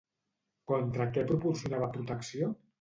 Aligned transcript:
Contra 0.71 1.07
què 1.19 1.27
proporcionava 1.33 1.93
protecció? 1.99 2.53